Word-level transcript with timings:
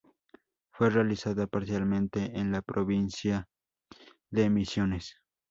Fue 0.71 0.89
realizada 0.89 1.45
parcialmente 1.45 2.31
en 2.39 2.51
la 2.51 2.63
Provincia 2.63 3.45
de 4.31 4.49
Misiones. 4.49 5.17